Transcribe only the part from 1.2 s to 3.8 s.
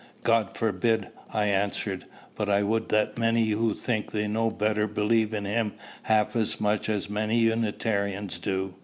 I answered. "But I would that many who